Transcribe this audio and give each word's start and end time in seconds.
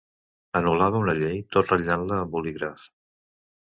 Anul·lava 0.59 1.03
una 1.05 1.15
llei, 1.21 1.39
tot 1.59 1.71
ratllant-la 1.77 2.21
amb 2.25 2.37
bolígraf. 2.39 2.93